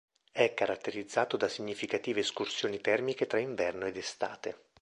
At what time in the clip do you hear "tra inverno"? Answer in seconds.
3.27-3.85